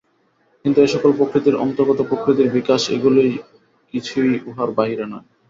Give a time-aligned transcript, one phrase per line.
[0.65, 3.29] কিন্তু এ-সকলই প্রকৃতির অন্তর্গত, প্রকৃতির বিকাশ, এগুলির
[3.93, 5.23] কিছুই উহার বাহিরে নাই।